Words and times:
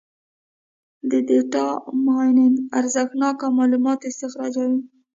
د 1.09 1.11
ډیټا 1.27 1.67
مایننګ 2.05 2.55
ارزښتناکه 2.79 3.45
معلومات 3.57 3.99
استخراجوي. 4.09 4.79